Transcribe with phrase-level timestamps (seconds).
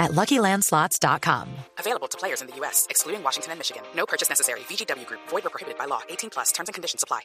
[0.00, 1.46] at LuckyLandSlots.com.
[1.78, 3.82] Available to players in the U.S., excluding Washington and Michigan.
[3.94, 4.60] No purchase necessary.
[4.60, 5.20] VGW Group.
[5.28, 6.00] Void or prohibited by law.
[6.08, 6.50] 18 plus.
[6.50, 7.20] Terms and conditions apply.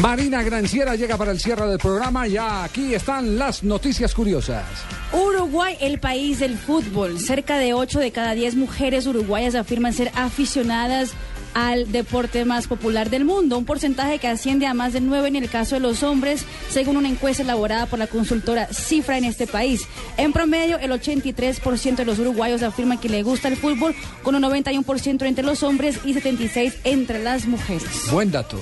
[0.00, 2.26] Marina Granciera llega para el cierre del programa.
[2.28, 4.64] Ya aquí están las noticias curiosas.
[5.12, 7.18] Uruguay, el país del fútbol.
[7.18, 11.14] Cerca de 8 de cada 10 mujeres uruguayas afirman ser aficionadas
[11.58, 15.34] al deporte más popular del mundo, un porcentaje que asciende a más del 9 en
[15.34, 19.48] el caso de los hombres, según una encuesta elaborada por la consultora Cifra en este
[19.48, 19.88] país.
[20.16, 24.42] En promedio, el 83% de los uruguayos afirman que le gusta el fútbol, con un
[24.44, 28.08] 91% entre los hombres y 76% entre las mujeres.
[28.12, 28.60] Buen dato.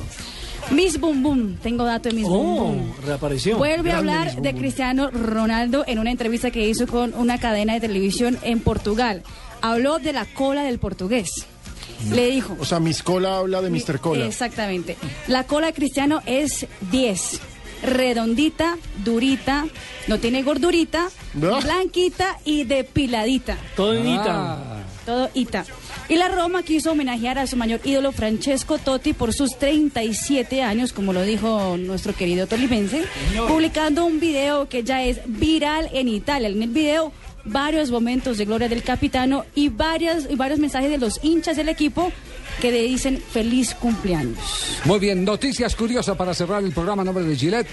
[0.70, 2.92] Miss Boom Boom, tengo dato de Miss Boom Boom.
[3.04, 3.58] reapareció.
[3.58, 4.54] Vuelve a hablar Boom de.
[4.54, 9.22] Cristiano Ronaldo en una entrevista que hizo con una cadena de televisión en Portugal.
[9.60, 11.46] Habló de la cola del portugués.
[12.10, 12.56] Le dijo.
[12.60, 14.00] O sea, Miss Cola habla de Mr.
[14.00, 14.26] Cola.
[14.26, 14.96] Exactamente.
[15.28, 17.40] La cola de Cristiano es 10.
[17.82, 19.66] Redondita, durita,
[20.06, 21.60] no tiene gordurita, ¿No?
[21.60, 23.58] blanquita y depiladita.
[23.76, 23.94] Todo
[25.04, 25.64] Todo ita.
[26.08, 30.92] Y la Roma quiso homenajear a su mayor ídolo Francesco Totti por sus 37 años,
[30.92, 33.04] como lo dijo nuestro querido tolimense,
[33.48, 36.48] publicando un video que ya es viral en Italia.
[36.48, 37.12] En el video,
[37.46, 42.12] varios momentos de gloria del capitano y, varios mensajes de los hinchas del equipo
[42.60, 44.38] que le dicen feliz cumpleaños.
[44.84, 47.66] Muy bien, noticias curiosas para cerrar el programa a nombre de Gillette.